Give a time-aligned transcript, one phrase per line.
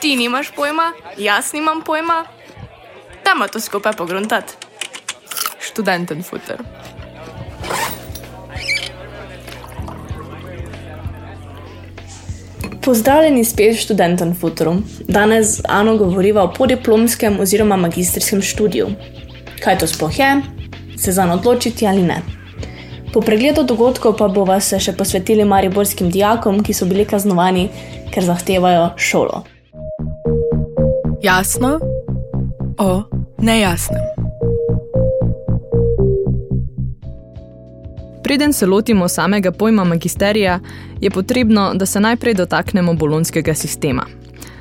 [0.00, 2.24] Ti nimaš pojma, jaz nimam pojma.
[3.24, 4.52] Dajmo to skupaj pogruntati.
[5.60, 6.58] Študenten futer.
[12.82, 14.74] Pozdravljeni spet študentom Futuru.
[15.00, 18.88] Danes Ano govoriva o podiplomskem oziroma magistrskem študiju.
[19.60, 20.42] Kaj to sploh je,
[20.98, 22.37] se za odločiti ali ne.
[23.12, 27.68] Po pregledu dogodkov pa bova se še posvetili mariborskim dijakom, ki so bili kaznovani,
[28.12, 29.42] ker zahtevajo šolo.
[31.22, 31.78] Jasno
[32.78, 33.02] o
[33.38, 34.04] nejasnem.
[38.22, 40.60] Preden se lotimo samega pojma magisterija,
[41.00, 44.04] je potrebno, da se najprej dotaknemo bolonskega sistema.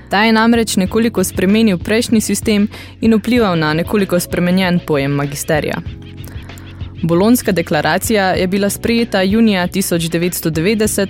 [0.10, 2.68] Ta je namreč nekoliko spremenil prejšnji sistem
[3.02, 5.82] in vplival na nekoliko spremenjen pojem magisterija.
[7.04, 11.08] Bolonska deklaracija je bila sprejeta junija 1990,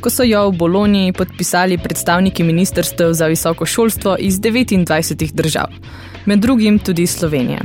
[0.00, 5.66] ko so jo v Boloniji podpisali predstavniki ministrstev za visoko šolstvo iz 29 držav,
[6.26, 7.60] med drugim tudi Slovenije.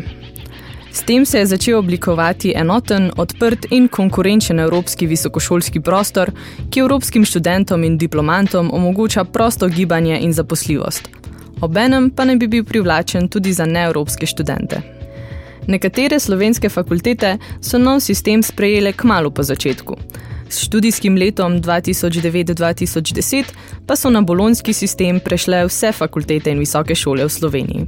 [0.92, 6.32] S tem se je začel oblikovati enoten, odprt in konkurenčen evropski visokošolski prostor,
[6.70, 11.10] ki evropskim študentom in diplomantom omogoča prosto gibanje in zaposljivost.
[11.62, 14.95] Obenem pa ne bi bil privlačen tudi za neevropske študente.
[15.68, 19.98] Nekatere slovenske fakultete so nov sistem sprejele kmalo po začetku.
[20.50, 23.44] S študijskim letom 2009-2010
[23.86, 27.88] pa so na bolonski sistem prešle vse fakultete in visoke šole v Sloveniji.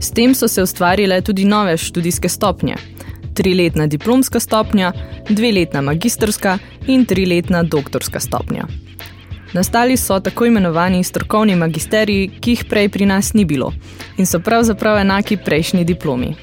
[0.00, 2.76] S tem so se ustvarile tudi nove študijske stopnje.
[3.34, 4.92] Triletna diplomska stopnja,
[5.30, 8.66] dveletna magistrska in triletna doktorska stopnja.
[9.52, 13.72] Nastali so tako imenovani strokovni magisteriji, ki jih prej pri nas ni bilo
[14.16, 16.34] in so pravzaprav enaki prejšnji diplomi.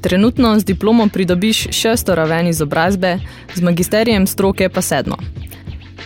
[0.00, 3.18] Trenutno z diplomo pridobiš šesto raven izobrazbe,
[3.54, 5.16] z magisterijem stroke pa sedmo.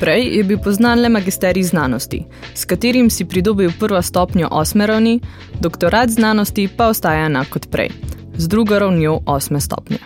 [0.00, 2.22] Prej je bil poznan le magisterij znanosti,
[2.54, 5.20] s katerim si pridobil prvo stopnjo osme ravni,
[5.60, 7.90] doktorat znanosti pa ostaja enak kot prej,
[8.36, 9.98] z drugo ravnjo osme stopnje.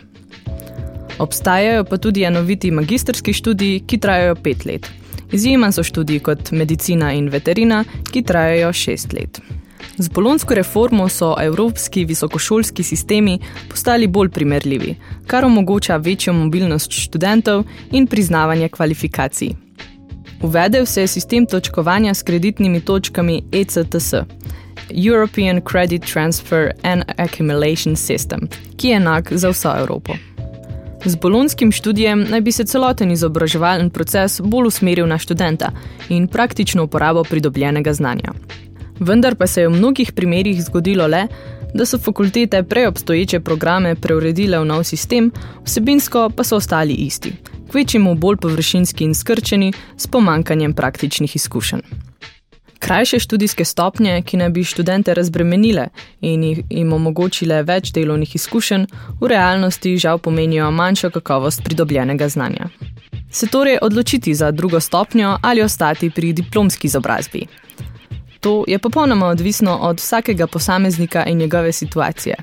[1.19, 5.04] Obstajajo pa tudi enoviti magistrski študiji, ki trajajo pet let.
[5.35, 9.41] Izjemen so študiji kot medicina in veterina, ki trajajo šest let.
[9.99, 13.39] Z bolonsko reformo so evropski visokošolski sistemi
[13.71, 14.95] postali bolj primerljivi,
[15.27, 19.51] kar omogoča večjo mobilnost študentov in priznavanje kvalifikacij.
[20.43, 24.15] Uvedel se je sistem točkovanja s kreditnimi točkami ECTS,
[24.91, 30.13] European Credit Transfer and Accumulation System, ki je enak za vso Evropo.
[31.05, 35.69] Z bolonskim študijem naj bi se celoten izobraževalen proces bolj usmeril na študenta
[36.09, 38.33] in praktično uporabo pridobljenega znanja.
[39.01, 41.27] Vendar pa se je v mnogih primerjih zgodilo le,
[41.75, 45.33] da so fakultete preobstoječe programe preuredile v nov sistem,
[45.65, 47.33] vsebinsko pa so ostali isti,
[47.71, 51.83] kvečemu bolj površinski in skrčeni s pomankanjem praktičnih izkušenj.
[52.85, 55.87] Krajše študijske stopnje, ki naj bi študente razbremenile
[56.21, 58.85] in jim omogočile več delovnih izkušenj,
[59.21, 62.69] v realnosti žal pomenijo manjšo kakovost pridobljenega znanja.
[63.31, 67.47] Se torej odločiti za drugo stopnjo ali ostati pri diplomski izobrazbi.
[68.41, 72.37] To je popolnoma odvisno od vsakega posameznika in njegove situacije.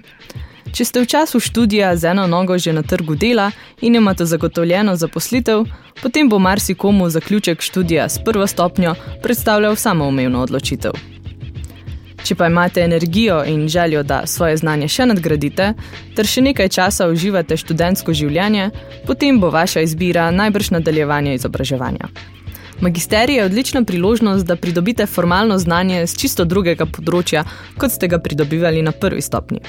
[0.69, 3.51] Če ste v času študija z eno nogo že na trgu dela
[3.81, 5.65] in imate zagotovljeno zaposlitev,
[6.01, 10.93] potem bo marsikomu zaključek študija s prvo stopnjo predstavljal samoumevno odločitev.
[12.23, 15.73] Če pa imate energijo in željo, da svoje znanje še nadgradite,
[16.15, 18.69] ter še nekaj časa uživate študentsko življenje,
[19.07, 22.11] potem bo vaša izbira najbrž nadaljevanje izobraževanja.
[22.81, 27.43] Magisterij je odlična priložnost, da pridobite formalno znanje z čisto drugega področja,
[27.77, 29.61] kot ste ga pridobivali na prvi stopni.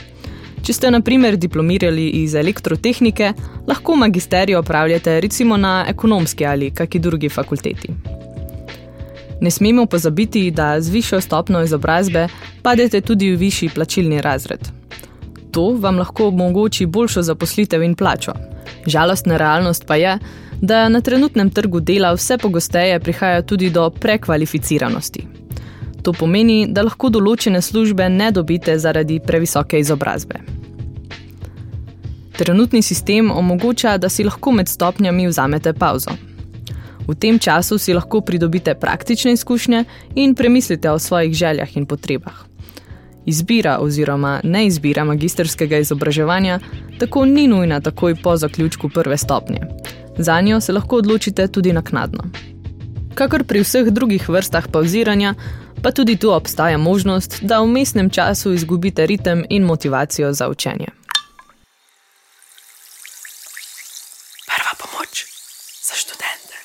[0.62, 3.32] Če ste, na primer, diplomirali iz elektrotehnike,
[3.66, 7.90] lahko magisterij opravljate recimo na ekonomski ali kaki drugi fakulteti.
[9.40, 12.28] Ne smemo pozabiti, da z višjo stopno izobrazbe
[12.62, 14.70] padete tudi v višji plačilni razred.
[15.50, 18.32] To vam lahko omogoči boljšo zaposlitev in plačo.
[18.86, 20.18] Žalostna realnost pa je,
[20.60, 25.26] da na trenutnem trgu dela vse pogosteje prihaja tudi do prekvalificiranosti.
[26.02, 30.40] To pomeni, da lahko določene službe ne dobite zaradi previsoke izobrazbe.
[32.36, 36.16] Trenutni sistem omogoča, da si lahko med stopnjami vzamete pauzo.
[37.06, 39.84] V tem času si lahko pridobite praktične izkušnje
[40.14, 42.46] in premislite o svojih željah in potrebah.
[43.26, 46.58] Izbira oziroma neizbira magistrskega izobraževanja
[46.98, 49.60] tako ni nujna takoj po zaključku prve stopnje.
[50.18, 52.22] Za njo se lahko odločite tudi naknadno
[53.14, 55.34] kakor pri vseh drugih vrstah pauziranja,
[55.82, 60.86] pa tudi tu obstaja možnost, da v mestnem času izgubite ritem in motivacijo za učenje.
[64.46, 65.24] Prva pomoč
[65.82, 66.56] za študente.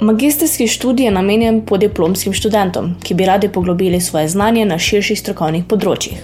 [0.00, 5.64] Magistrski študij je namenjen podiplomskim študentom, ki bi radi poglobili svoje znanje na širših strokovnih
[5.64, 6.18] področjih.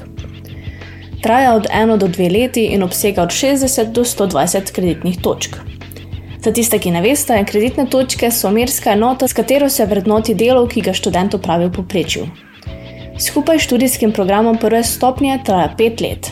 [1.25, 5.74] Traja od 1 do 2 leti in obsega od 60 do 120 kreditnih točk.
[6.45, 10.67] Za tiste, ki ne veste, kreditne točke so merska enota, s katero se vrednoti delo,
[10.69, 12.27] ki ga študent opravi v poprečju.
[13.17, 16.29] Skupaj s študijskim programom prve stopnje traja 5 let.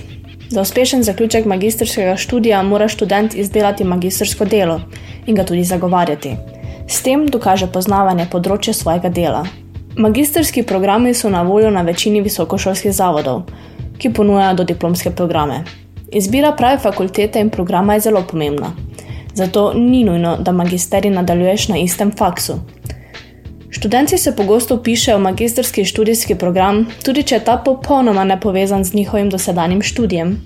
[0.50, 4.80] Za uspešen zaključek magistrskega študija mora študent izdelati magistrsko delo
[5.26, 6.36] in ga tudi zagovarjati.
[6.88, 9.46] S tem dokaže poznavanje področja svojega dela.
[9.96, 13.46] Magistrski programi so na voljo na večini visokošolskih zavodov,
[13.96, 15.64] ki ponujajo do diplomske programe.
[16.12, 18.74] Izbira prave fakultete in programa je zelo pomembna
[19.34, 22.58] zato ni nujno, da magisterij nadaljuješ na istem faksu.
[23.70, 28.94] Študenti se pogosto upišejo v magistrski študijski program, tudi če je ta popolnoma nepovezan z
[28.94, 30.36] njihovim dosedanjim študijem.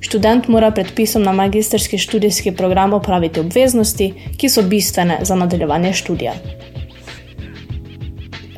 [0.00, 6.34] Študent mora predpisom na magistrski študijski program opraviti obveznosti, ki so bistvene za nadaljevanje študija.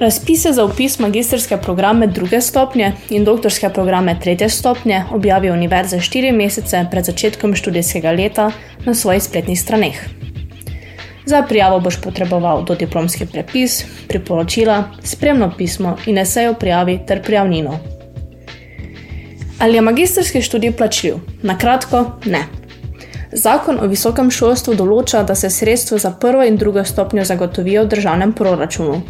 [0.00, 6.32] Razpise za upis magistrske programe druge stopnje in doktorske programe tretje stopnje objavi univerza štiri
[6.32, 8.50] mesece pred začetkom študijskega leta
[8.84, 10.00] na svojih spletnih straneh.
[11.26, 17.78] Za prijavo boš potreboval dodiplomski prepis, priporočila, spremno pismo in esejo prijavi ter prijavnino.
[19.58, 21.14] Ali je magistrski študij plačljiv?
[21.42, 22.46] Na kratko, ne.
[23.32, 27.88] Zakon o visokem šolstvu določa, da se sredstva za prvo in drugo stopnjo zagotovijo v
[27.88, 29.02] državnem proračunu.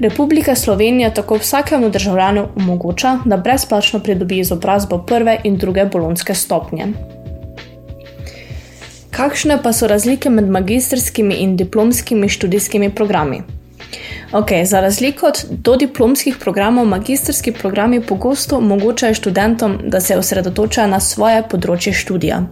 [0.00, 6.86] Republika Slovenija tako vsakemu državljanu omogoča, da brezplačno pridobi izobrazbo prve in druge bolonske stopnje.
[9.10, 13.42] Kakšne pa so razlike med magistrskimi in diplomskimi študijskimi programi?
[14.32, 21.00] Okay, za razliko od dodiplomskih programov, magistrski programi pogosto omogočajo študentom, da se osredotočajo na
[21.00, 22.42] svoje področje študija.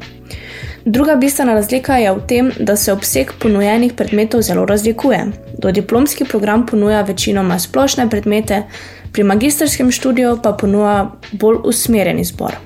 [0.89, 5.27] Druga bistvena razlika je v tem, da se obseg ponujenih predmetov zelo razlikuje.
[5.59, 8.63] Dodiplomski program ponuja večinoma splošne predmete,
[9.13, 12.57] pri magistrskem študiju pa ponuja bolj usmerjen izbor.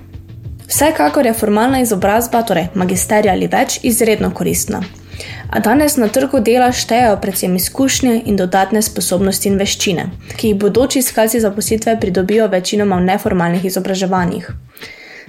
[0.69, 4.84] Vsekakor je formalna izobrazba, torej magisterija ali več, izredno koristna.
[5.50, 10.62] A danes na trgu dela štejejo predvsem izkušnje in dodatne sposobnosti in veščine, ki jih
[10.62, 14.52] bodoči iskalci zaposlitve pridobijo večinoma v neformalnih izobraževanjih.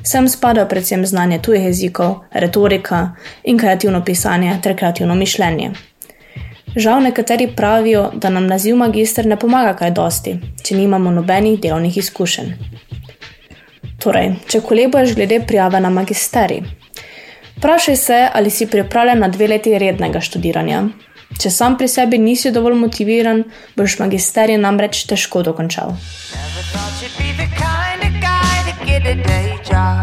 [0.04, 5.72] Sem spadajo predvsem znanje tujih jezikov, retorika in kreativno pisanje ter kreativno mišljenje.
[6.76, 11.98] Žal nekateri pravijo, da nam naziv magister ne pomaga kaj dosti, če nimamo nobenih delovnih
[11.98, 12.52] izkušenj.
[14.04, 16.64] Torej, če kolebaš glede prijave na magisterij,
[17.58, 20.84] vprašaj se, ali si pripravljen na dve leti rednega študiranja.
[21.40, 23.44] Če sam pri sebi nisi dovolj motiviran,
[23.78, 25.96] boš magisterij namreč težko dokončal.
[29.04, 30.03] five, ya.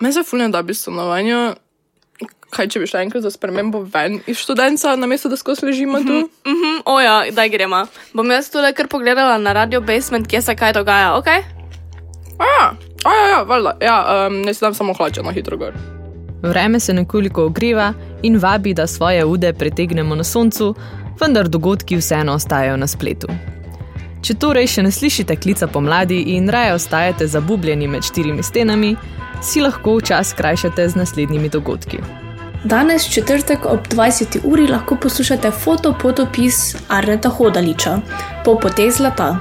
[0.05, 1.55] Me se fulno da bi stanovanje.
[2.51, 6.19] Kaj, če bi šla enkrat za spremembo ven iz študenta, namesto da skozi ležimo tu?
[6.45, 7.87] Mhm, oja, daj gremo.
[8.13, 11.27] Bom jaz tole kar pogledala na Radio Basement, kje se kaj dogaja, ok?
[12.37, 12.69] A, ja,
[13.05, 13.77] a, ja, valjda.
[13.81, 13.97] Ja,
[14.27, 15.73] um, ne si dam samo hlače na hitro gor.
[16.43, 17.93] Vreme se nekoliko ogreva
[18.23, 20.75] in vabi, da svoje ude pretegnemo na soncu,
[21.21, 23.33] vendar dogodki vseeno ostajajo na spletu.
[24.21, 28.97] Če torej še ne slišite klica pomladi in raje ostajate zabubljeni med štirimi stenami,
[29.43, 31.99] si lahko čas skrajšate z naslednjimi dogodki.
[32.65, 34.39] Danes, četrtek ob 20.
[34.45, 37.99] uri, lahko poslušate fotopotopis Arneta Hodaliča,
[38.45, 39.37] po potez zlata.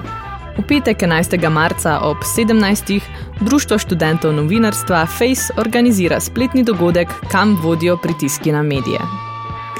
[0.57, 1.49] V petek 11.
[1.49, 2.99] marca ob 17.
[3.41, 8.99] Društvo študentov novinarstva FACE organizira spletni dogodek, kam vodijo pritiski na medije.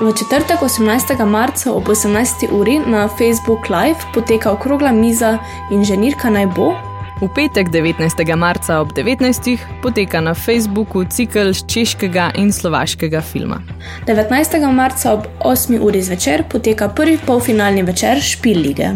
[0.01, 1.25] V četrtek 18.
[1.25, 2.51] marca ob 18.
[2.51, 5.37] uri na Facebook Live poteka okrogla miza
[5.71, 6.92] Inženirka naj bo.
[7.23, 8.35] V petek 19.
[8.35, 9.55] marca ob 19.
[9.81, 13.61] poteka na Facebooku cikl češkega in slovaškega filma.
[14.07, 14.59] 19.
[14.71, 15.79] marca ob 8.
[15.79, 18.89] uri zvečer poteka prvi polfinalni večer Špil lige.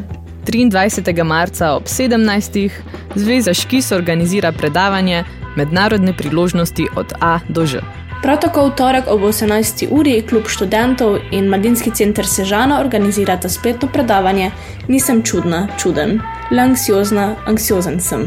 [0.45, 1.23] 23.
[1.23, 2.69] marca ob 17.
[3.15, 5.23] Zveza Škis organizira predavanje
[5.55, 7.79] Mednarodne priložnosti od A do Ž.
[8.21, 9.87] Prav tako v torek ob 18.
[9.91, 14.51] uri klub študentov in Mladinski center Sežana organizirata spletno predavanje
[14.87, 16.21] Nisem čudna, čuden,
[16.51, 18.25] le anksiozna, anksiozen sem.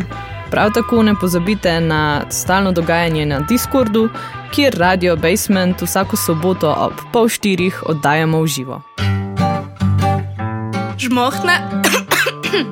[0.51, 4.09] Prav tako ne pozabite na stalno dogajanje na Discordu,
[4.55, 8.83] kjer Radio Basement vsako soboto ob pol štirih oddajamo v živo.
[10.99, 11.57] Žmohne.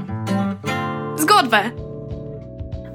[1.23, 1.88] Zgodbe.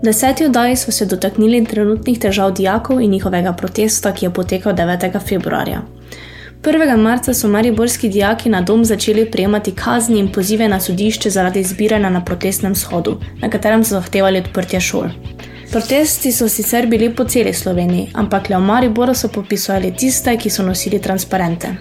[0.03, 4.73] V deseti oddaji smo se dotaknili trenutnih težav dijakov in njihovega protesta, ki je potekal
[4.73, 5.19] 9.
[5.27, 5.81] februarja.
[6.63, 6.97] 1.
[6.97, 12.09] marca so mariborski dijaki na dom začeli prejemati kazni in pozive na sodišče zaradi zbiranja
[12.09, 15.07] na protestnem shodu, na katerem so zahtevali odprtje šol.
[15.71, 20.49] Protesti so sicer bili po celi Sloveniji, ampak le v Mariboru so popisovali tiste, ki
[20.49, 21.75] so nosili transparente.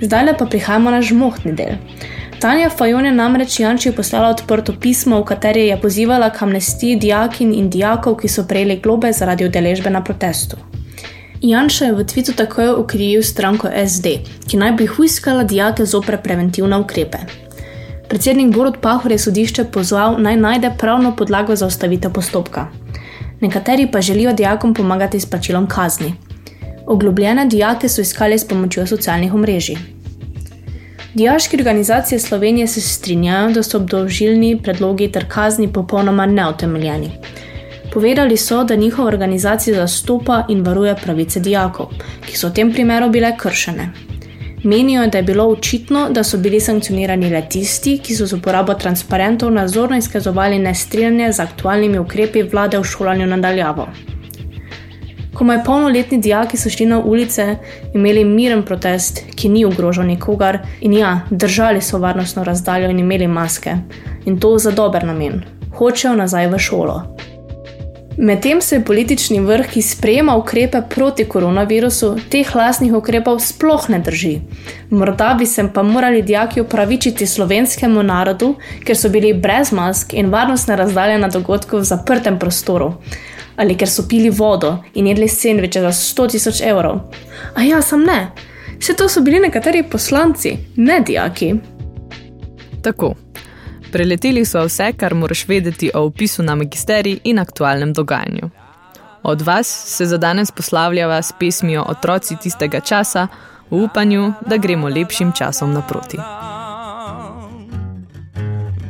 [0.00, 1.78] Zdaj pa prihajamo na žmohtni del.
[2.38, 7.50] Tanja Fajon je namreč Janči poslala odprto pismo, v kateri je pozivala k amnestiji dijakin
[7.54, 10.56] in dijakov, ki so prejeli globe zaradi udeležbe na protestu.
[11.42, 16.78] Janša je v tvitu takoj ukrivil stranko SD, ki naj bi huiskala dijake zopre preventivne
[16.78, 17.18] ukrepe.
[18.08, 22.68] Predsednik Borod Pahor je sodišče pozval naj najde pravno podlago za ustavitev postopka.
[23.40, 26.14] Nekateri pa želijo dijakom pomagati s plačilom kazni.
[26.86, 29.97] Oglobljene dijake so iskali s pomočjo socialnih omrežij.
[31.18, 37.10] Dijaške organizacije Slovenije se strinjajo, da so obdolžilni predlogi ter kazni popolnoma neutemeljeni.
[37.92, 41.88] Povedali so, da njihova organizacija zastopa in varuje pravice dijakov,
[42.26, 43.88] ki so v tem primeru bile kršene.
[44.62, 48.74] Menijo, da je bilo očitno, da so bili sankcionirani le tisti, ki so z uporabo
[48.74, 53.88] transparentov nazorno izkazovali nestrinjanje z aktualnimi ukrepi vlade v šolanju nadaljavo.
[55.38, 57.56] Komaj polnoletni dijaki so šli na ulice,
[57.94, 63.26] imeli miren protest, ki ni ogrožal nikogar, in ja, držali so varnostno razdaljo in imeli
[63.26, 63.76] maske.
[64.24, 65.44] In to za dober namen.
[65.78, 67.02] Hočejo nazaj v šolo.
[68.16, 73.98] Medtem se je politični vrh, ki sprejema ukrepe proti koronavirusu, teh lasnih ukrepov sploh ne
[73.98, 74.40] drži.
[74.90, 80.34] Morda bi se pa morali dijaki upravičiti slovenskemu narodu, ker so bili brez mask in
[80.34, 82.92] varnostne razdalje na dogodku v zaprtem prostoru.
[83.58, 87.00] Ali ker so pili vodo in jedli sendviče za 100 tisoč evrov.
[87.54, 88.30] A ja, sem ne.
[88.78, 91.54] Vse to so bili nekateri poslanci, ne dijaki.
[92.82, 93.14] Tako.
[93.92, 98.50] Preleteli so vse, kar moraš vedeti o opisu na magisteriji in aktualnem dogajanju.
[99.22, 103.26] Od vas se za danes poslavljava s pesmijo Otroci tistega časa,
[103.70, 106.18] v upanju, da gremo lepšim časom naproti.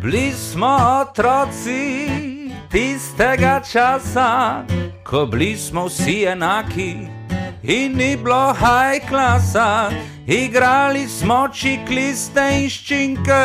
[0.02, 2.06] Bili smo otroci
[2.70, 4.64] tistega časa,
[5.04, 7.08] ko bili smo vsi enaki
[7.62, 9.90] in ni bilo high klasa,
[10.26, 13.44] igrali smo čikliste in ščinke.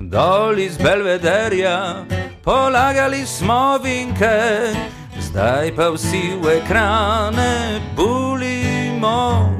[0.00, 2.06] Dol iz Belvederja,
[2.44, 4.74] polagali smo vinke,
[5.20, 9.50] zdaj pa vsi v ekrane bulimo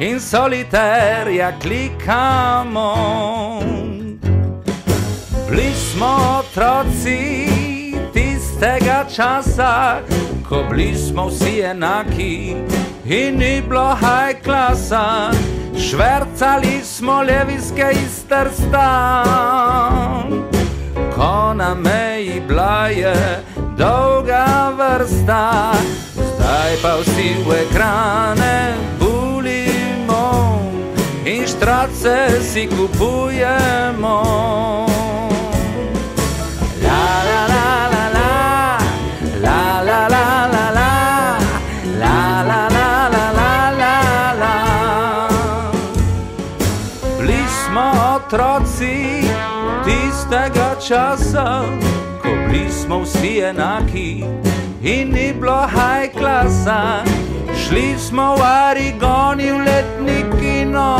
[0.00, 3.49] in soliterja klikamo.
[5.50, 7.46] Bili smo otroci
[8.12, 9.98] tistega časa,
[10.48, 12.56] ko bili smo vsi enaki
[13.04, 15.30] in ni bilo high klasa,
[15.78, 19.24] švrcali smo levijske iz Trsta.
[21.14, 23.42] Ko na meji bila je
[23.78, 25.72] dolga vrsta,
[26.14, 30.60] zdaj pa vsi v ekrane bulimo
[31.24, 34.20] in štrace si kupujemo.
[52.90, 54.24] Smo vsi enaki
[54.82, 57.04] in ni bilo high klasa.
[57.54, 60.96] Šli smo v Arigoni v letni kino,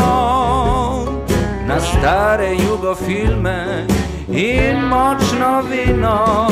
[1.67, 3.87] na stare jugofilme
[4.31, 6.47] in močno vino.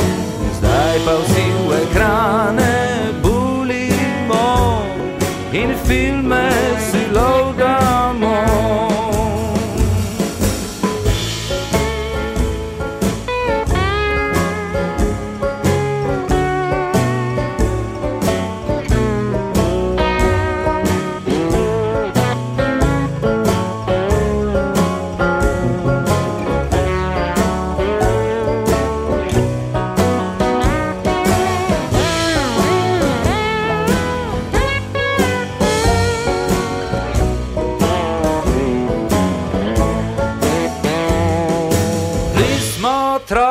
[0.59, 2.75] Zdaj pa vsi v ekrane
[3.23, 4.83] bulimo
[5.53, 6.68] in filme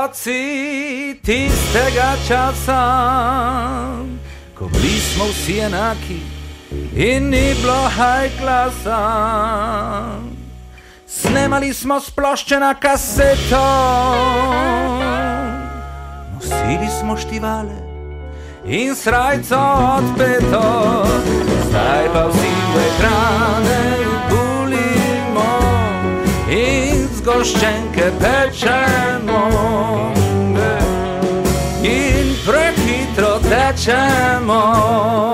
[0.08, 2.82] otroci tistega časa,
[4.54, 6.20] ko bili smo vsi enaki
[6.96, 9.00] in ni bilo high klasa.
[11.06, 13.64] Snemali smo splošče na kaseto,
[16.34, 17.76] nosili smo štivale
[18.64, 19.60] in srajco
[19.98, 21.04] odpeto,
[21.68, 23.80] zdaj pa vsi v ekrane
[24.30, 25.50] bulimo
[26.50, 29.37] in zgoščenke pečemo.
[33.88, 35.27] ちゃ